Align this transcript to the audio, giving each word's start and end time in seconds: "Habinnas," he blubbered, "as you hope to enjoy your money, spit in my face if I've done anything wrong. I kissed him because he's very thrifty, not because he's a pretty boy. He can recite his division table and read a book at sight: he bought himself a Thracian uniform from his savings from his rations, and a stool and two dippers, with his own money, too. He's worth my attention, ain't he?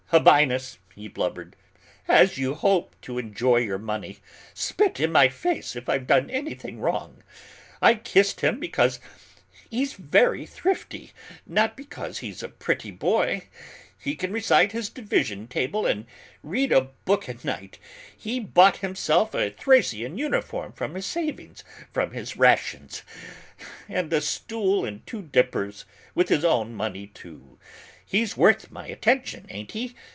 "Habinnas," 0.13 0.77
he 0.93 1.07
blubbered, 1.07 1.55
"as 2.05 2.37
you 2.37 2.53
hope 2.53 2.97
to 3.01 3.17
enjoy 3.17 3.59
your 3.59 3.77
money, 3.77 4.17
spit 4.53 4.99
in 4.99 5.09
my 5.09 5.29
face 5.29 5.73
if 5.73 5.87
I've 5.87 6.05
done 6.05 6.29
anything 6.29 6.81
wrong. 6.81 7.23
I 7.81 7.95
kissed 7.95 8.41
him 8.41 8.59
because 8.59 8.99
he's 9.69 9.93
very 9.93 10.45
thrifty, 10.45 11.13
not 11.47 11.77
because 11.77 12.17
he's 12.17 12.43
a 12.43 12.49
pretty 12.49 12.91
boy. 12.91 13.47
He 13.97 14.17
can 14.17 14.33
recite 14.33 14.73
his 14.73 14.89
division 14.89 15.47
table 15.47 15.85
and 15.85 16.05
read 16.43 16.73
a 16.73 16.89
book 17.05 17.29
at 17.29 17.39
sight: 17.39 17.79
he 18.17 18.37
bought 18.37 18.77
himself 18.79 19.33
a 19.33 19.49
Thracian 19.51 20.17
uniform 20.17 20.73
from 20.73 20.95
his 20.95 21.05
savings 21.05 21.63
from 21.93 22.11
his 22.11 22.35
rations, 22.35 23.01
and 23.87 24.11
a 24.11 24.19
stool 24.19 24.83
and 24.83 25.07
two 25.07 25.21
dippers, 25.21 25.85
with 26.13 26.27
his 26.27 26.43
own 26.43 26.73
money, 26.75 27.07
too. 27.07 27.57
He's 28.03 28.35
worth 28.35 28.69
my 28.71 28.87
attention, 28.87 29.45
ain't 29.47 29.71
he? 29.71 29.95